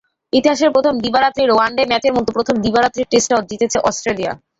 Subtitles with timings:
[0.33, 4.31] ইতিহাসের প্রথম দিবারাত্রির ওয়ানডে ম্যাচের মতো প্রথম দিবারাত্রির টেস্টটাও জিতেছে অস্ট্রেলিয়া।